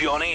Johnny 0.00 0.29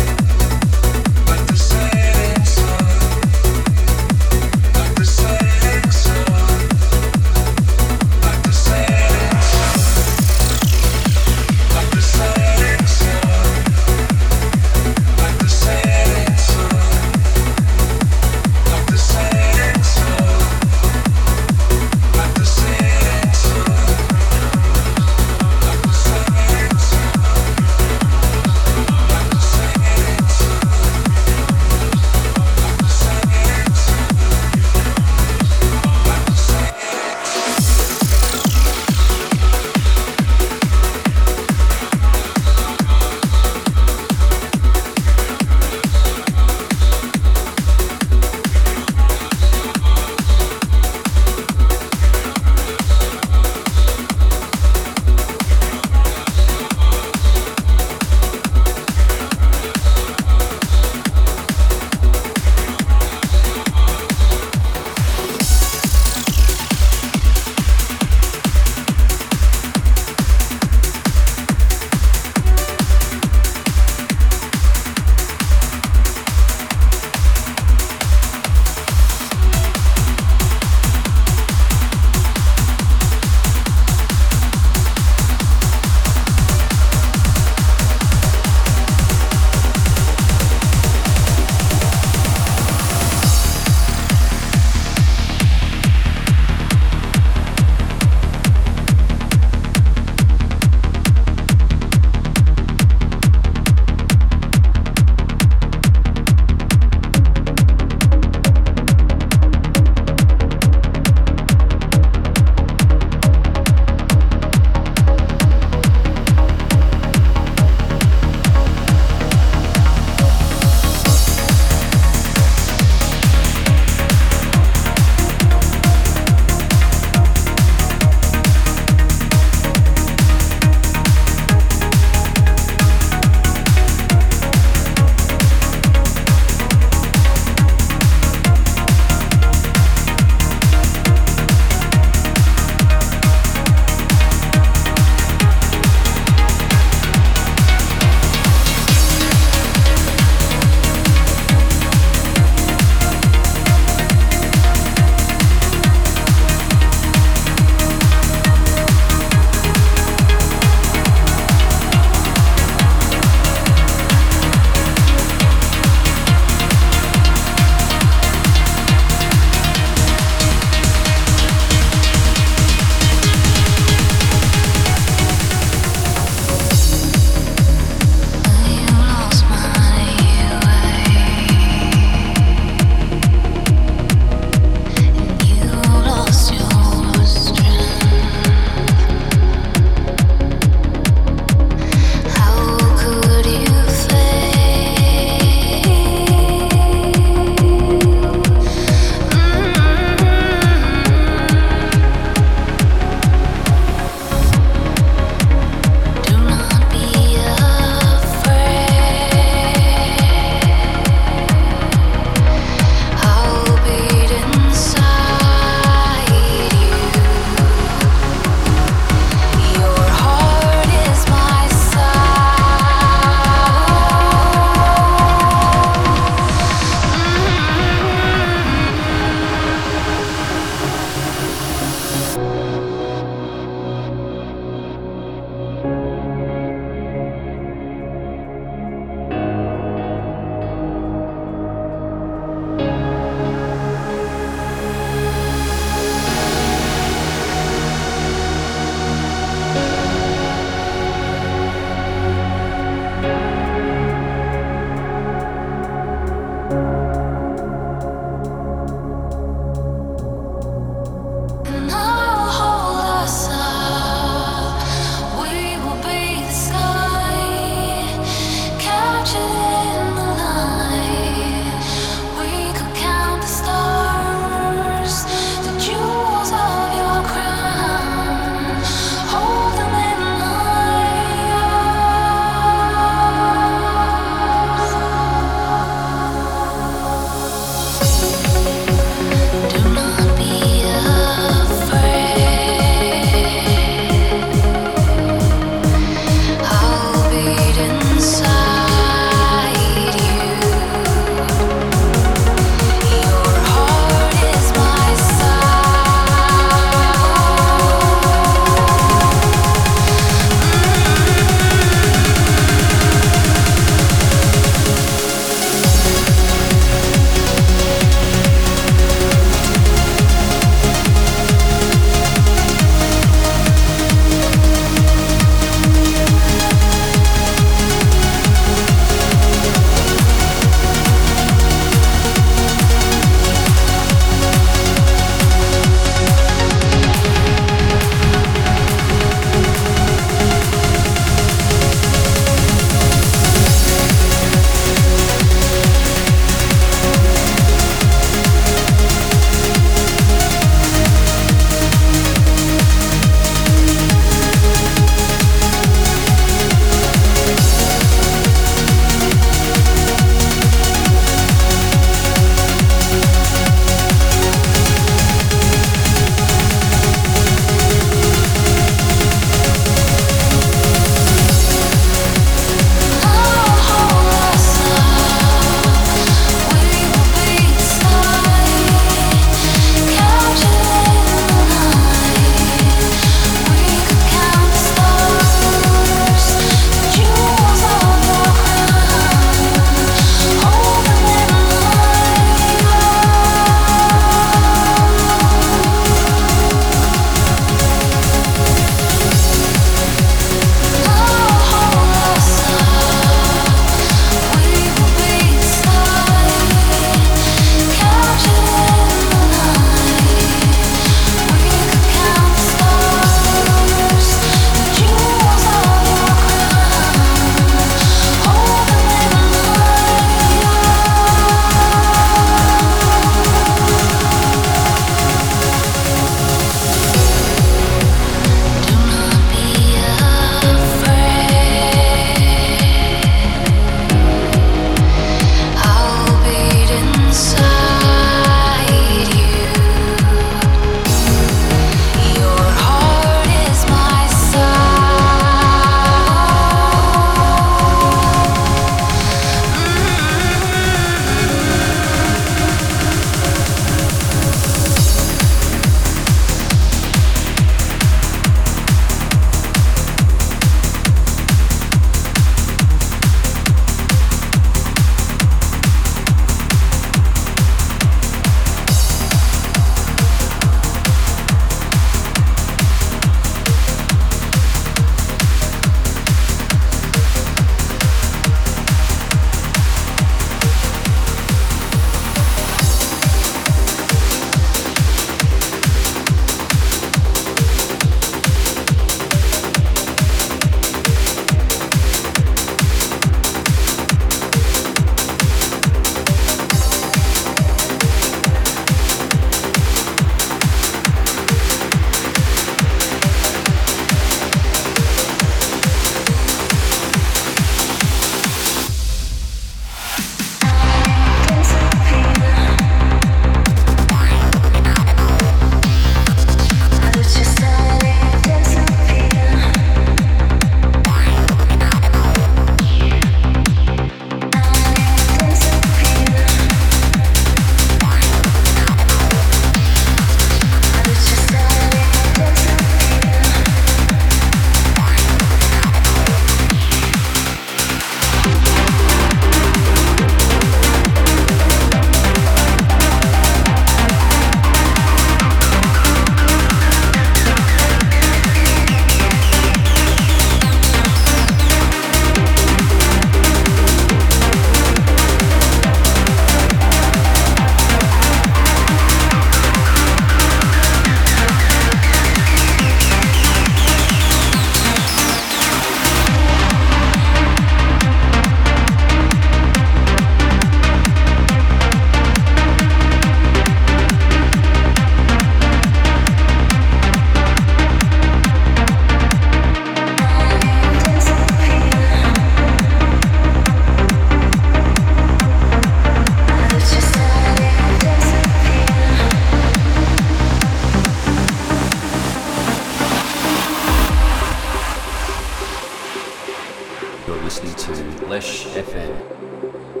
You're 597.31 597.43
listening 597.43 597.73
to 597.75 598.25
Lesh 598.27 598.65
FM. 598.65 600.00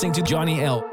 Listening 0.00 0.14
to 0.14 0.22
Johnny 0.22 0.62
L. 0.62 0.89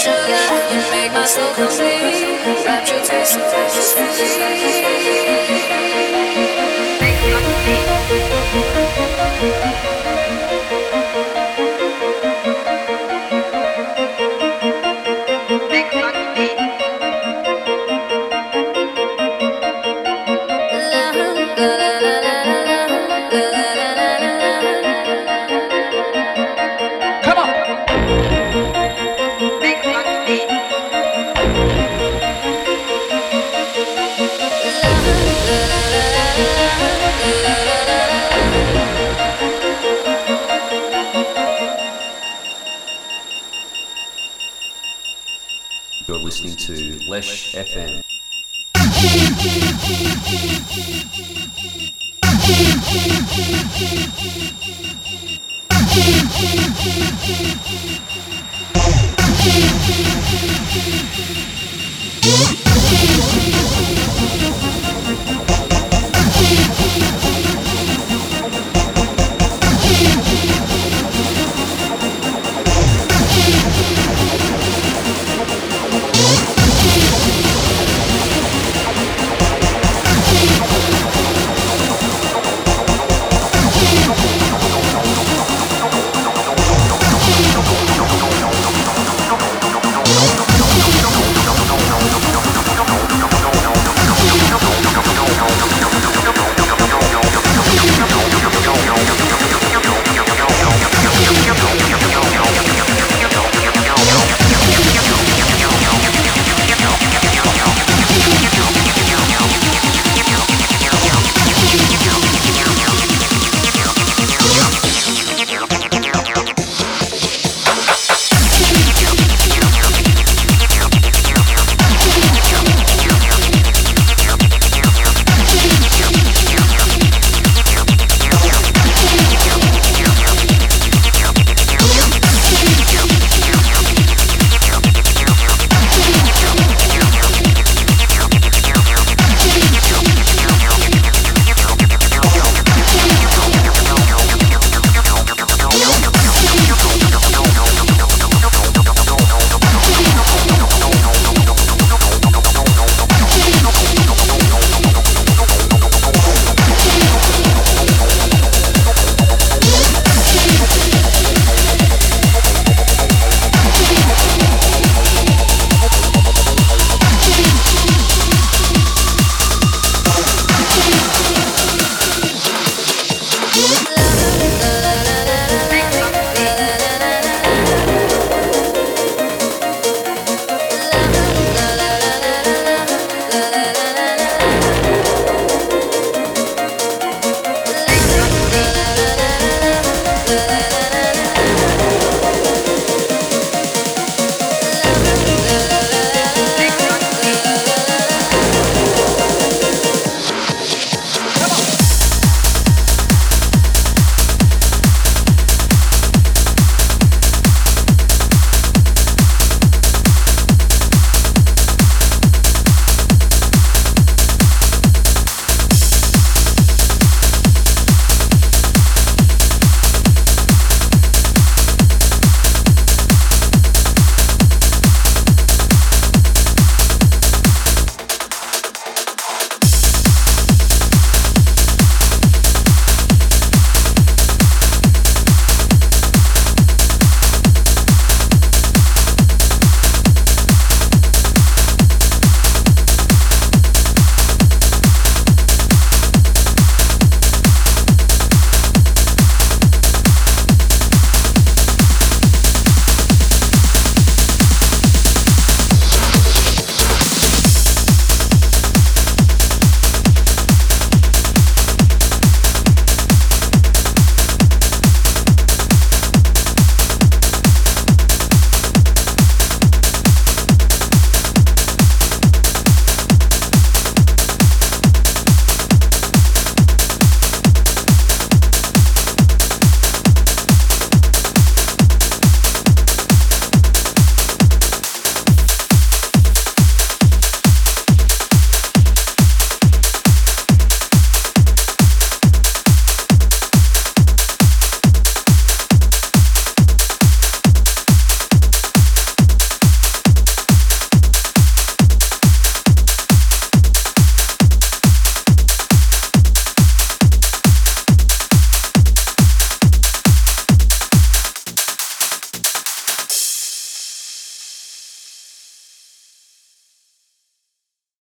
Sugar, 0.00 0.16
you 0.72 0.80
make 0.90 1.12
my 1.12 1.26
soul 1.26 1.52
complete. 1.52 2.64
Rapture 2.64 3.04
taste 3.04 3.34
so 3.34 3.40
You're 5.50 5.59